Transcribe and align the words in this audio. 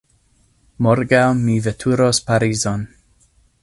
Morgaŭ 0.85 1.21
mi 1.43 1.59
veturos 1.69 2.25
Parizon. 2.31 2.93